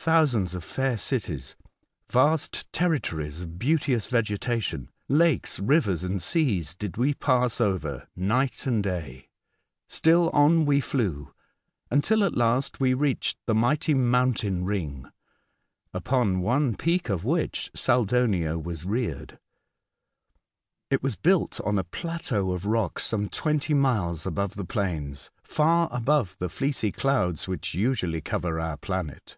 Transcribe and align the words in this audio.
Thousands 0.00 0.54
of 0.54 0.62
fair 0.62 0.96
cities, 0.96 1.56
vast 2.08 2.72
territories 2.72 3.40
of 3.40 3.58
beauteous 3.58 4.06
vegetation, 4.06 4.90
lakes, 5.08 5.58
rivers, 5.58 6.04
and 6.04 6.22
seas 6.22 6.76
did 6.76 6.92
A 6.92 6.92
Strange 6.94 7.18
ProposaL 7.18 7.26
93 7.74 7.74
we 7.74 7.74
pass 7.74 7.74
over, 7.74 8.08
night 8.14 8.66
and 8.68 8.82
day. 8.84 9.28
Still 9.88 10.30
on 10.30 10.64
we 10.64 10.78
flew, 10.80 11.34
until, 11.90 12.22
at 12.22 12.36
last, 12.36 12.78
we 12.78 12.94
reached 12.94 13.38
the 13.46 13.56
mighty 13.56 13.92
mountain 13.92 14.64
ring, 14.64 15.10
upon 15.92 16.42
one 16.42 16.76
peak 16.76 17.08
of 17.08 17.24
which 17.24 17.68
Saldonio 17.74 18.56
was 18.56 18.84
reared. 18.84 19.40
It 20.90 21.02
was 21.02 21.16
built 21.16 21.60
on 21.62 21.76
a 21.76 21.82
plateau 21.84 22.52
of 22.52 22.66
rock 22.66 23.00
some 23.00 23.28
twenty 23.28 23.74
miles 23.74 24.24
above 24.26 24.54
the 24.54 24.64
plains, 24.64 25.32
far 25.42 25.88
above 25.90 26.36
the 26.38 26.48
fleecy 26.48 26.92
clouds 26.92 27.48
which 27.48 27.74
usually 27.74 28.20
cover 28.20 28.60
our 28.60 28.76
planet. 28.76 29.36